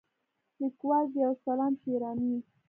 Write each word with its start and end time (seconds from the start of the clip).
لیکوال: 0.59 1.05
ضیاءالاسلام 1.13 1.73
شېراني 1.81 2.35